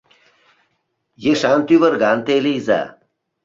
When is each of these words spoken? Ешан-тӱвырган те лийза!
Ешан-тӱвырган 1.31 2.19
те 2.25 2.35
лийза! 2.45 2.81